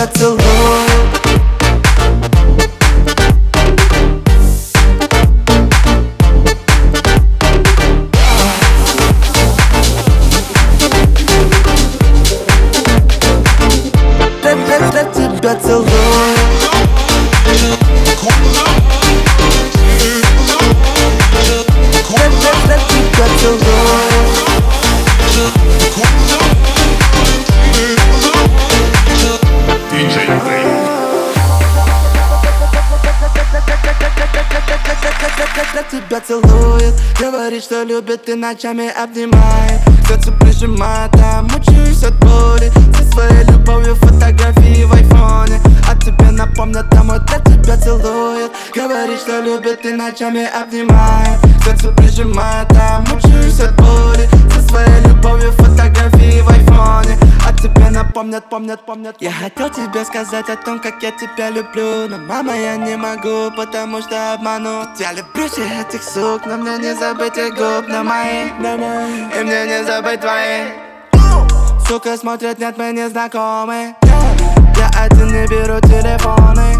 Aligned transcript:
для 0.00 0.06
тебя 0.06 0.18
целую 0.18 0.40
для, 14.42 14.54
для, 14.54 14.90
для 14.90 15.04
тебя 15.04 15.54
целую 15.56 15.90
Для, 15.90 15.99
для 35.72 35.82
тебя 35.82 36.20
целует 36.20 36.94
Говорит, 37.18 37.62
что 37.62 37.82
любит 37.82 38.28
и 38.28 38.34
ночами 38.34 38.88
обнимает 38.88 39.80
Сердце 40.06 40.32
прижимает, 40.32 41.10
а 41.22 41.42
мучаюсь 41.42 42.02
от 42.02 42.18
боли. 42.18 42.72
Со 42.96 43.04
своей 43.12 43.44
любовью 43.44 43.94
фотографии 43.94 44.84
в 44.84 44.92
айфоне. 44.92 45.60
А 45.88 45.94
тебе 45.96 46.30
напомнят, 46.30 46.88
домой 46.90 47.18
для 47.20 47.38
тебя 47.38 47.76
целует 47.76 48.50
Говорит, 48.74 49.20
что 49.20 49.40
любит 49.40 49.84
и 49.84 49.92
ночами 49.92 50.46
обнимает 50.46 51.38
Сердце 51.64 51.92
прижимает, 51.92 52.49
тебе 58.30 58.36
напомнят, 58.36 58.48
помнят, 58.48 58.84
помнят 58.84 59.16
Я 59.20 59.32
хотел 59.32 59.70
тебе 59.70 60.04
сказать 60.04 60.48
о 60.48 60.56
том, 60.56 60.80
как 60.80 61.02
я 61.02 61.10
тебя 61.12 61.50
люблю 61.50 62.08
Но 62.08 62.18
мама, 62.18 62.56
я 62.56 62.76
не 62.76 62.96
могу, 62.96 63.54
потому 63.56 64.00
что 64.00 64.34
обману 64.34 64.84
Я 64.98 65.12
люблю 65.12 65.48
всех 65.48 65.66
этих 65.66 66.02
сук, 66.02 66.46
но 66.46 66.56
мне 66.56 66.78
не 66.78 66.94
забыть 66.94 67.36
их 67.36 67.54
губ 67.54 67.88
на 67.88 68.02
мои. 68.02 68.48
И 68.48 69.42
мне 69.42 69.66
не 69.66 69.84
забыть 69.84 70.20
твои. 70.20 70.68
Сука 71.86 72.16
смотрят, 72.16 72.58
нет, 72.58 72.76
мы 72.78 72.92
не 72.92 73.08
знакомы. 73.08 73.94
Я 74.76 74.90
один 75.02 75.26
не 75.28 75.46
беру 75.46 75.80
телефоны. 75.80 76.70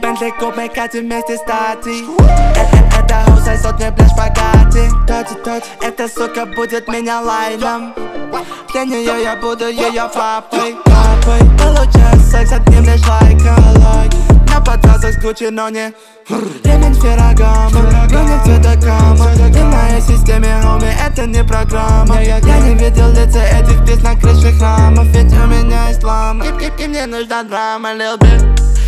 Бентли 0.00 0.30
купим, 0.38 0.68
катим 0.68 1.04
вместе 1.04 1.36
стати. 1.36 2.04
Это 2.54 3.24
хаус, 3.24 3.48
а 3.48 3.56
сотни, 3.56 3.88
шпагати 4.08 4.88
Точи-точи 5.06 5.64
Эта 5.80 6.08
сука 6.08 6.46
будет 6.46 6.88
меня 6.88 7.20
лайном 7.20 7.94
Для 8.72 8.84
нее 8.84 9.22
я 9.22 9.36
буду 9.36 9.66
ее 9.68 10.08
папой. 10.14 10.76
Папой. 10.84 11.40
Получаю 11.58 12.20
секс 12.20 12.52
от 12.52 12.68
ним 12.68 12.84
лишь 12.84 13.06
лайком 13.06 13.64
На 14.48 14.60
подразах 14.60 15.12
с 15.12 15.18
Гуччи, 15.18 15.48
но 15.50 15.68
не 15.68 15.92
Ремень 16.28 16.94
Феррагамо 16.94 17.70
Но 18.10 18.22
не 18.22 18.44
цвета 18.44 18.74
кама 18.80 19.26
В 19.26 19.64
моей 19.64 20.00
системе, 20.00 20.60
хоми, 20.62 20.92
это 21.06 21.26
не 21.26 21.42
программа. 21.44 22.22
Я 22.22 22.38
не 22.40 22.74
видел 22.74 23.08
лица 23.10 23.42
этих 23.42 23.82
птиц 23.82 24.02
на 24.02 24.14
крыше 24.14 24.52
храмов 24.58 25.06
Ведь 25.06 25.32
у 25.32 25.46
меня 25.46 25.90
ислам. 25.92 26.42
И, 26.42 26.64
и, 26.64 26.84
и 26.84 26.88
мне 26.88 27.06
нужна 27.06 27.42
драма, 27.42 27.90
bit 27.90 28.44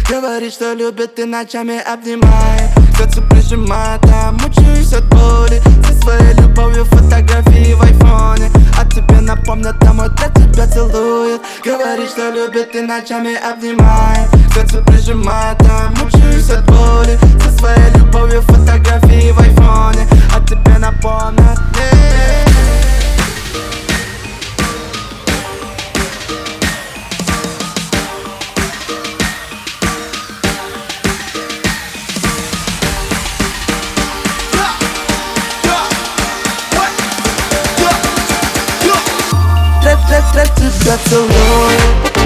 Говорит, 0.09 0.53
что 0.53 0.73
любит 0.73 1.19
и 1.19 1.25
ночами 1.25 1.81
обнимает 1.81 2.80
Сердце 3.01 3.23
прижимает, 3.23 4.03
а 4.13 4.31
мучаюсь 4.31 4.93
от 4.93 5.07
боли. 5.07 5.63
Со 5.87 5.95
своей 6.03 6.35
любовью 6.35 6.85
фотографии 6.85 7.73
в 7.73 7.81
айфоне. 7.81 8.51
А 8.79 8.85
тебе 8.85 9.21
напомнят, 9.23 9.79
домой 9.79 10.11
для 10.11 10.29
тебя 10.29 10.67
целует. 10.67 11.41
Говорит, 11.65 12.11
что 12.11 12.31
любит 12.31 12.77
и 12.77 12.83
ночами 12.83 13.37
обнимает. 13.37 14.29
Сердце 14.53 14.83
прижимает, 14.83 15.57
а 15.63 15.91
мучаюсь 15.99 16.51
от 16.51 16.67
боли. 16.67 17.19
Со 17.43 17.51
своей 17.59 17.91
любовью 17.97 18.43
фотографии 18.43 18.80
для, 40.33 40.45
для, 40.45 40.71
для 40.71 40.71
тебя 40.71 40.99
целую 41.09 42.20